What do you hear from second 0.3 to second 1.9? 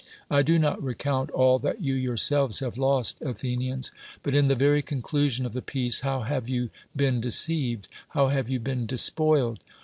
I do not recount all that